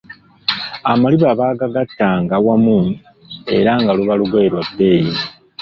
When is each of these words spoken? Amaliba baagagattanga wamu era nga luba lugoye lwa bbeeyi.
Amaliba 0.91 1.37
baagagattanga 1.39 2.35
wamu 2.45 2.79
era 3.57 3.71
nga 3.81 3.91
luba 3.97 4.13
lugoye 4.19 4.47
lwa 4.51 4.63
bbeeyi. 4.69 5.13